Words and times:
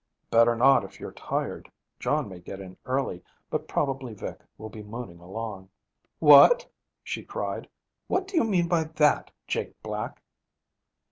'Better 0.31 0.55
not, 0.55 0.83
if 0.83 0.99
you're 0.99 1.11
tired. 1.11 1.71
John 1.99 2.27
may 2.27 2.39
get 2.39 2.59
in 2.59 2.75
early, 2.87 3.21
but 3.51 3.67
probably 3.67 4.15
Vic 4.15 4.41
will 4.57 4.67
be 4.71 4.81
mooning 4.81 5.19
along.' 5.19 5.69
'What?' 6.17 6.65
she 7.03 7.21
cried. 7.21 7.67
'What 8.07 8.27
do 8.27 8.35
you 8.35 8.43
mean 8.43 8.67
by 8.67 8.85
that, 8.85 9.29
Jake 9.45 9.79
Black?' 9.83 10.19